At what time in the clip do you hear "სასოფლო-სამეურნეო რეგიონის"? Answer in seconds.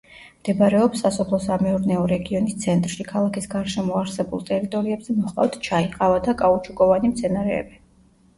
1.03-2.57